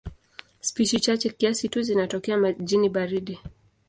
[0.59, 3.39] Spishi chache kiasi tu zinatokea majini baridi.